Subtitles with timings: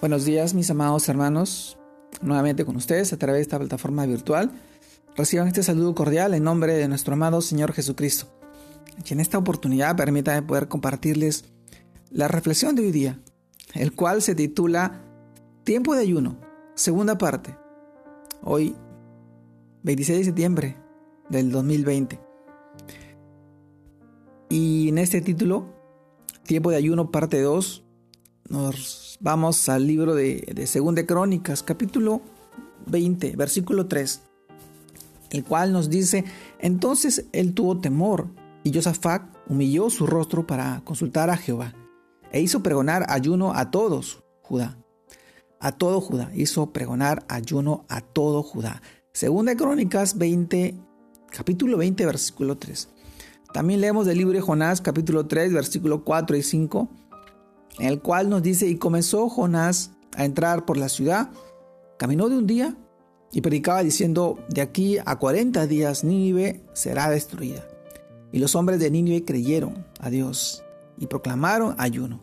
[0.00, 1.76] Buenos días mis amados hermanos,
[2.22, 4.52] nuevamente con ustedes a través de esta plataforma virtual.
[5.16, 8.26] Reciban este saludo cordial en nombre de nuestro amado Señor Jesucristo.
[9.04, 11.46] Y en esta oportunidad permítanme poder compartirles
[12.10, 13.18] la reflexión de hoy día,
[13.74, 15.02] el cual se titula
[15.64, 16.38] Tiempo de ayuno,
[16.76, 17.56] segunda parte.
[18.40, 18.76] Hoy,
[19.82, 20.76] 26 de septiembre
[21.28, 22.20] del 2020.
[24.48, 25.74] Y en este título,
[26.44, 27.87] Tiempo de ayuno, parte 2,
[28.48, 32.22] nos vamos al libro de, de Segunda Crónicas, capítulo
[32.86, 34.22] 20, versículo 3,
[35.30, 36.24] el cual nos dice,
[36.58, 38.28] entonces él tuvo temor
[38.64, 41.74] y Josafat humilló su rostro para consultar a Jehová
[42.32, 44.78] e hizo pregonar ayuno a todos Judá.
[45.60, 46.30] A todo Judá.
[46.34, 48.80] Hizo pregonar ayuno a todo Judá.
[49.12, 50.74] Segunda Crónicas 20,
[51.30, 52.88] capítulo 20, versículo 3.
[53.52, 56.88] También leemos del libro de Jonás, capítulo 3, versículo 4 y 5
[57.78, 61.30] en el cual nos dice, y comenzó Jonás a entrar por la ciudad,
[61.96, 62.76] caminó de un día
[63.32, 67.66] y predicaba diciendo, de aquí a 40 días Nínive será destruida.
[68.32, 70.64] Y los hombres de Nínive creyeron a Dios
[70.96, 72.20] y proclamaron ayuno.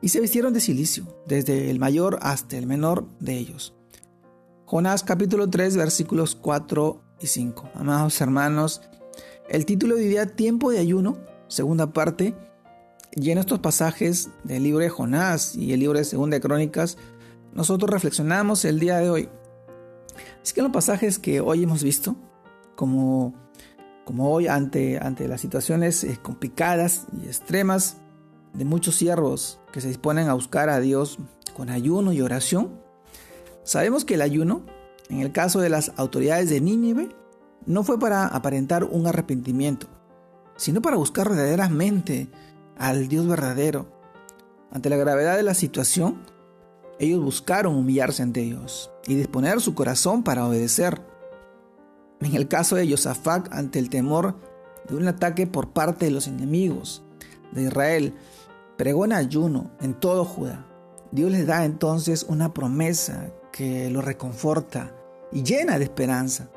[0.00, 3.74] Y se vistieron de silicio, desde el mayor hasta el menor de ellos.
[4.66, 7.70] Jonás capítulo 3 versículos 4 y 5.
[7.74, 8.82] Amados hermanos,
[9.48, 12.34] el título diría Tiempo de ayuno, segunda parte,
[13.16, 16.96] y en estos pasajes del libro de Jonás y el libro de Segunda de Crónicas,
[17.52, 19.28] nosotros reflexionamos el día de hoy.
[20.42, 22.16] Es que en los pasajes que hoy hemos visto,
[22.74, 23.32] como,
[24.04, 27.98] como hoy ante, ante las situaciones eh, complicadas y extremas
[28.52, 31.18] de muchos siervos que se disponen a buscar a Dios
[31.56, 32.80] con ayuno y oración,
[33.62, 34.62] sabemos que el ayuno,
[35.08, 37.10] en el caso de las autoridades de Nínive,
[37.64, 39.86] no fue para aparentar un arrepentimiento,
[40.56, 42.28] sino para buscar verdaderamente
[42.76, 43.86] al Dios verdadero.
[44.70, 46.22] Ante la gravedad de la situación,
[46.98, 51.00] ellos buscaron humillarse ante Dios y disponer su corazón para obedecer.
[52.20, 54.36] En el caso de Josafat, ante el temor
[54.88, 57.02] de un ataque por parte de los enemigos
[57.52, 58.14] de Israel,
[58.76, 60.66] pregona ayuno en todo Judá.
[61.10, 64.92] Dios les da entonces una promesa que lo reconforta
[65.32, 66.48] y llena de esperanza.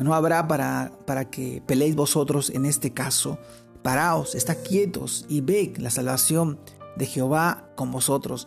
[0.00, 3.38] No habrá para, para que peleéis vosotros en este caso
[3.82, 6.58] Paraos, está quietos y ve la salvación
[6.96, 8.46] de Jehová con vosotros.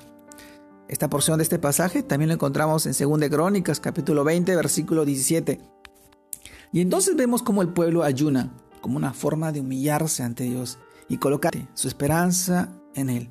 [0.87, 5.59] Esta porción de este pasaje también lo encontramos en 2 Crónicas, capítulo 20, versículo 17.
[6.71, 10.77] Y entonces vemos cómo el pueblo ayuna como una forma de humillarse ante Dios
[11.09, 13.29] y colocar su esperanza en Él.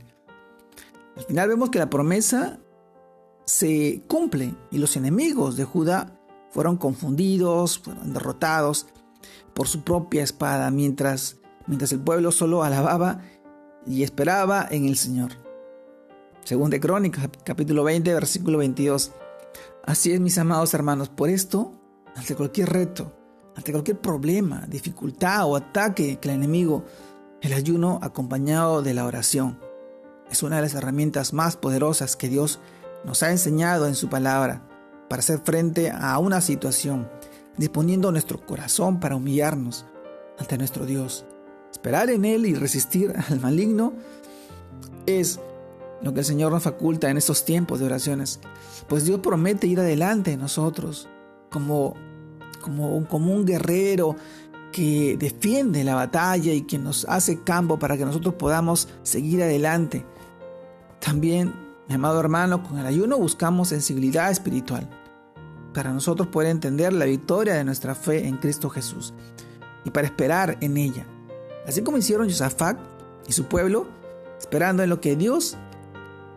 [1.16, 2.58] Al final vemos que la promesa
[3.44, 6.18] se cumple y los enemigos de Judá
[6.50, 8.86] fueron confundidos, fueron derrotados
[9.54, 11.36] por su propia espada, mientras
[11.66, 13.20] mientras el pueblo solo alababa
[13.86, 15.32] y esperaba en el Señor.
[16.44, 19.12] Según de Crónicas, capítulo 20, versículo 22.
[19.84, 21.72] Así es, mis amados hermanos, por esto,
[22.14, 23.12] ante cualquier reto,
[23.56, 26.84] ante cualquier problema, dificultad o ataque que el enemigo,
[27.40, 29.58] el ayuno acompañado de la oración
[30.30, 32.58] es una de las herramientas más poderosas que Dios
[33.04, 34.66] nos ha enseñado en su palabra
[35.08, 37.08] para hacer frente a una situación,
[37.56, 39.84] disponiendo nuestro corazón para humillarnos
[40.38, 41.26] ante nuestro Dios
[41.74, 43.92] Esperar en Él y resistir al maligno
[45.06, 45.40] es
[46.02, 48.38] lo que el Señor nos faculta en estos tiempos de oraciones.
[48.88, 51.08] Pues Dios promete ir adelante en nosotros
[51.50, 51.94] como,
[52.60, 54.14] como, un, como un guerrero
[54.70, 60.06] que defiende la batalla y que nos hace campo para que nosotros podamos seguir adelante.
[61.00, 61.52] También,
[61.88, 64.88] mi amado hermano, con el ayuno buscamos sensibilidad espiritual
[65.72, 69.12] para nosotros poder entender la victoria de nuestra fe en Cristo Jesús
[69.84, 71.04] y para esperar en ella
[71.66, 72.78] así como hicieron Josafat
[73.26, 73.86] y su pueblo,
[74.38, 75.56] esperando en lo que Dios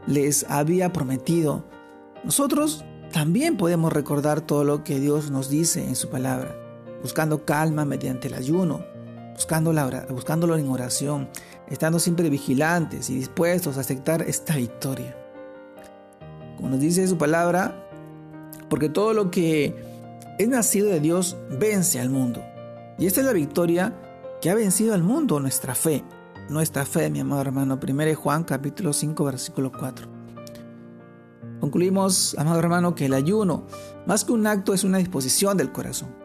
[0.06, 1.64] les había prometido.
[2.24, 6.56] Nosotros también podemos recordar todo lo que Dios nos dice en su palabra,
[7.02, 8.86] buscando calma mediante el ayuno,
[9.34, 9.74] buscando
[10.10, 11.30] buscándolo en oración,
[11.70, 15.16] estando siempre vigilantes y dispuestos a aceptar esta victoria.
[16.56, 17.88] Como nos dice su palabra,
[18.70, 19.76] porque todo lo que
[20.40, 22.44] es nacido de Dios vence al mundo.
[22.98, 23.94] Y esta es la victoria
[24.42, 26.04] que ha vencido al mundo nuestra fe.
[26.50, 27.80] Nuestra fe, mi amado hermano.
[27.82, 30.08] 1 Juan capítulo 5 versículo 4.
[31.60, 33.66] Concluimos, amado hermano, que el ayuno,
[34.06, 36.16] más que un acto, es una disposición del corazón.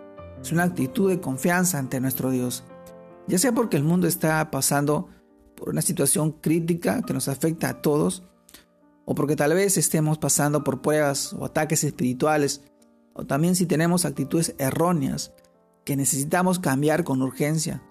[0.41, 2.65] Es una actitud de confianza ante nuestro Dios.
[3.29, 5.09] Ya sea porque el mundo está pasando
[5.57, 8.25] por una situación crítica que nos afecta a todos,
[9.05, 12.63] o porque tal vez estemos pasando por pruebas o ataques espirituales,
[13.15, 15.33] o también si tenemos actitudes erróneas
[15.85, 17.83] que necesitamos cambiar con urgencia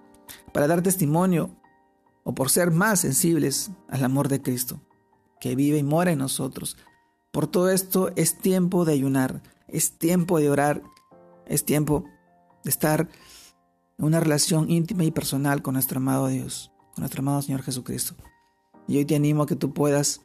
[0.54, 1.52] para dar testimonio
[2.24, 4.82] o por ser más sensibles al amor de Cristo.
[5.40, 6.78] que vive y mora en nosotros.
[7.32, 10.84] Por todo esto es tiempo de ayunar, es tiempo de orar,
[11.48, 12.06] es tiempo
[12.64, 13.10] de estar
[13.98, 18.14] en una relación íntima y personal con nuestro amado Dios, con nuestro amado Señor Jesucristo.
[18.88, 20.22] Y hoy te animo a que tú puedas,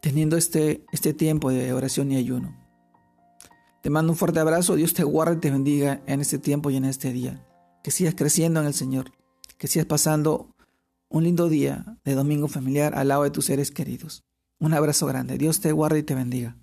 [0.00, 2.56] teniendo este, este tiempo de oración y ayuno.
[3.82, 6.76] Te mando un fuerte abrazo, Dios te guarde y te bendiga en este tiempo y
[6.76, 7.44] en este día.
[7.82, 9.12] Que sigas creciendo en el Señor,
[9.58, 10.54] que sigas pasando
[11.08, 14.24] un lindo día de domingo familiar al lado de tus seres queridos.
[14.58, 16.56] Un abrazo grande, Dios te guarde y te bendiga.